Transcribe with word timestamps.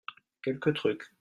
quelques 0.41 0.73
trucs. 0.73 1.07